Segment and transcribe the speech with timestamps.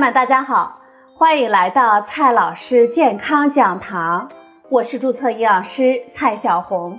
[0.00, 0.80] 们，大家好，
[1.14, 4.30] 欢迎来到蔡老师健康讲堂，
[4.70, 6.98] 我是注册营养师蔡小红。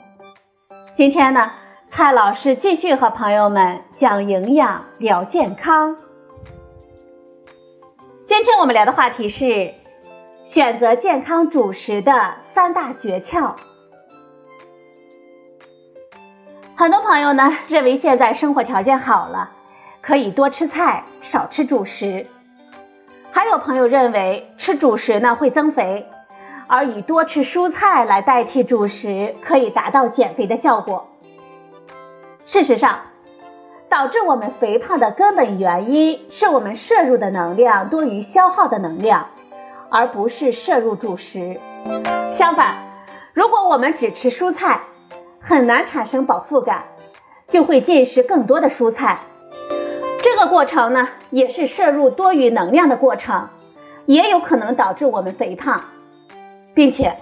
[0.95, 1.51] 今天呢，
[1.87, 5.97] 蔡老师继续和朋友们讲营养聊健康。
[8.27, 9.73] 今天我们聊的话题是
[10.45, 13.55] 选择健康主食的三大诀窍。
[16.75, 19.49] 很多朋友呢认为现在生活条件好了，
[20.01, 22.27] 可以多吃菜，少吃主食。
[23.31, 26.07] 还有朋友认为吃主食呢会增肥，
[26.67, 31.07] 而以多吃蔬菜来代替主食可以达到减肥的效果。
[32.45, 32.99] 事实上，
[33.89, 39.27] 导致我们肥胖的根本原因是我们摄入的能量多于消耗的能量，
[39.89, 41.59] 而不是摄入主食。
[42.33, 42.75] 相反，
[43.33, 44.81] 如果我们只吃蔬菜，
[45.39, 46.83] 很难产生饱腹感，
[47.47, 49.19] 就会进食更多的蔬菜。
[50.41, 53.49] 这过程呢，也是摄入多余能量的过程，
[54.07, 55.83] 也有可能导致我们肥胖，
[56.73, 57.17] 并且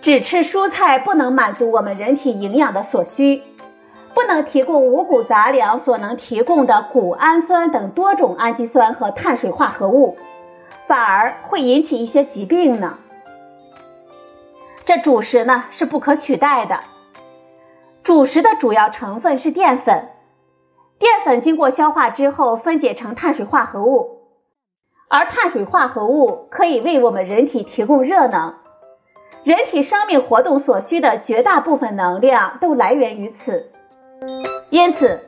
[0.00, 3.42] 只吃蔬菜不能满足我们人体营养的所需，
[4.14, 10.16] 不能提供五谷杂粮所能提供的谷氨酸等多种氨基酸和碳水化合物，
[10.86, 12.96] 反而会引起一些疾病呢。
[14.84, 16.78] 这主食呢是不可取代的。
[18.04, 20.06] 主食的主要成分是淀粉，
[21.02, 24.20] 淀粉经过消化之后分解成碳水化合物，
[25.08, 28.54] 而碳水化合物可以为我们人体提供热能，
[29.42, 33.72] 人体生命活动所需的绝大部分能量都来源于此。
[34.70, 35.18] 因此，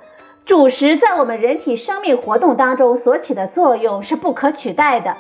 [0.45, 5.17] 主食在我们人体生命活动当中所起的作用是不可取代的。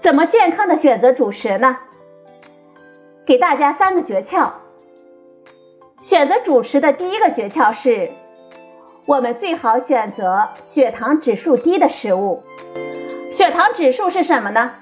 [0.00, 1.78] 怎么健康的选择主食呢？
[3.24, 4.50] 给大家三个诀窍。
[6.02, 8.10] 选择主食的第一个诀窍是，
[9.04, 12.44] 我们最好选择血糖指数低的食物。
[13.32, 14.72] 血糖指数是什么呢？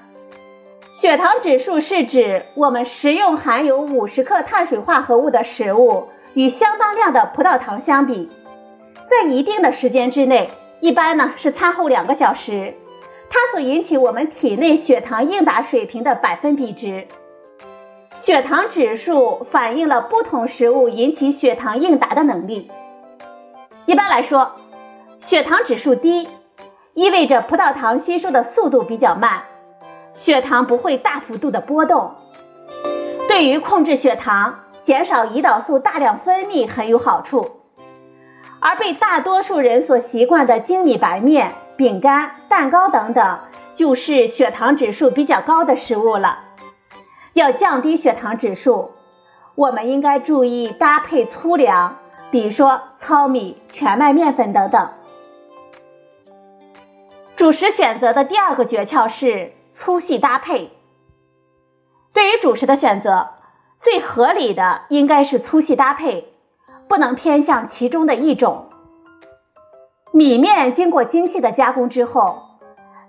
[0.93, 8.29] 血糖指数是指我们食用含有五十克碳水化合物的食物与相当量的葡萄糖相比，
[9.09, 10.51] 在一定的时间之内，
[10.81, 12.75] 一般呢是餐后两个小时，
[13.27, 17.07] 它所引起我们体内血糖应答水平的百分比值。
[18.15, 22.69] 血糖指数反映了不同食物引起血糖应答的能力。
[23.85, 24.51] 一般来说，
[25.19, 26.29] 血糖指数低，
[26.93, 29.41] 意味着葡萄糖吸收的速度比较慢，
[30.13, 32.15] 血糖不会大幅度的波动，
[33.27, 37.61] 对于控制血糖、减少胰岛素大量分泌很有好处。
[38.59, 43.39] 而被大多数人所习惯的精米白面、饼干、蛋糕等等，
[43.73, 46.37] 就是血糖指数比较高的食物了。
[47.33, 48.91] 要降低血糖指数，
[49.55, 51.97] 我们应该注意搭配粗粮，
[52.31, 54.89] 比如说糙米、全麦面粉等等。
[57.35, 60.71] 主食选择的第二个诀窍是粗细搭配。
[62.13, 63.31] 对于主食的选择，
[63.79, 66.31] 最合理的应该是粗细搭配，
[66.87, 68.69] 不能偏向其中的一种。
[70.11, 72.59] 米面经过精细的加工之后，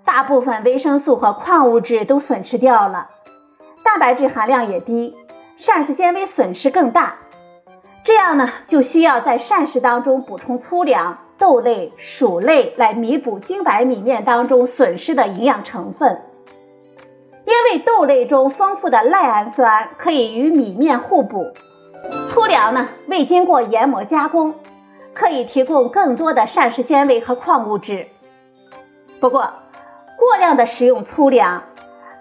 [0.03, 3.09] 大部分维生素和矿物质都损失掉了。
[3.83, 5.15] 蛋白质含量也低，
[5.57, 7.17] 膳食纤维损失更大。
[8.03, 16.21] 这样呢，就需要在膳食当中补充粗粮、豆类、薯类来弥补精白米面当中损失的营养成分。
[17.45, 21.53] 因为豆类中丰富的赖氨酸可以与米面互补，
[22.29, 24.55] 粗粮呢未经过研磨加工，
[25.13, 28.07] 可以提供更多的膳食纤维和矿物质。
[29.19, 29.53] 不过，
[30.17, 31.63] 过量的食用粗粮。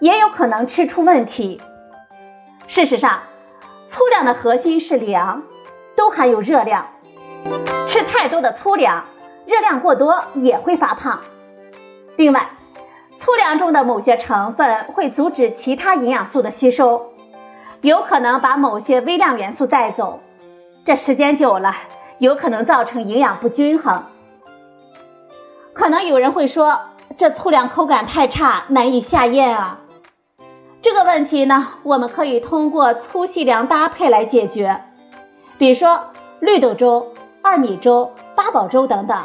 [0.01, 1.61] 也有可能吃出问题。
[2.67, 3.21] 事实上，
[3.87, 5.45] 粗粮的核心是粮，
[6.03, 6.89] 都含有热量。
[7.87, 9.05] 吃太多的粗粮，
[9.47, 11.21] 热量过多也会发胖。
[12.17, 12.51] 另外，
[13.19, 17.13] 粗粮中的某些成分会阻止其他营养素的吸收，
[17.83, 20.19] 有可能把某些微量元素带走。
[20.85, 21.77] 这时间久了，
[22.19, 24.07] 有可能造成营养不均衡。
[25.73, 26.81] 可能有人会说，
[27.17, 29.79] 这粗粮口感太差，难以下咽啊。
[30.83, 34.83] 这个问题呢，我们可以通过粗细粮搭配来解决，
[35.63, 36.07] 比如说
[36.41, 39.23] 绿豆粥、二米粥、八宝粥等等，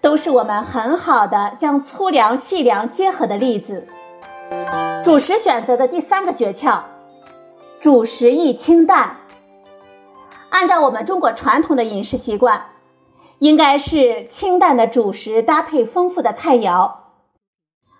[0.00, 3.86] 都是我们很好的将粗粮细粮结合的例子。
[5.04, 6.80] 主食选择的第三个诀窍，
[7.78, 9.16] 主食宜清淡。
[10.48, 12.68] 按照我们中国传统的饮食习惯，
[13.38, 16.92] 应该是清淡的主食搭配丰富的菜肴，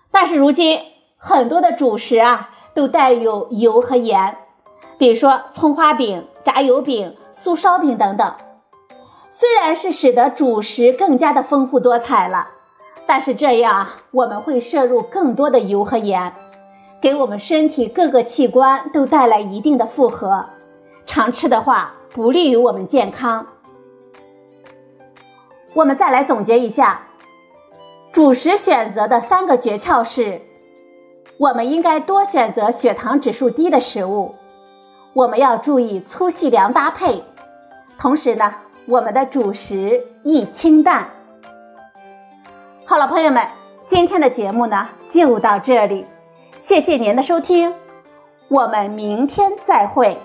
[0.09, 0.81] 但是如今
[1.19, 2.49] 很多的主食啊。
[2.73, 4.37] 都带有油和盐，
[4.99, 8.35] 比如说葱花饼、炸油饼、酥烧饼等等。
[9.29, 12.51] 虽然是使得主食更加的丰富多彩了，
[13.05, 16.31] 但是这样我们会摄入更多的油和盐，
[17.01, 20.45] 给我们身体各个器官都带来一定的负荷，
[21.05, 23.47] 常吃的话不利于我们健康。
[25.73, 27.07] 我们再来总结一下，
[28.13, 30.43] 主食选择的三个诀窍是：
[31.37, 34.35] 我们应该多选择血糖指数低的食物，
[35.17, 37.23] 我们要注意粗细粮搭配，
[37.97, 38.53] 同时呢，
[38.85, 41.09] 我们的主食易清淡。
[42.85, 43.47] 好了，朋友们，
[43.87, 46.05] 今天的节目呢就到这里，
[46.59, 47.73] 谢谢您的收听，
[48.47, 50.19] 我们明天再会。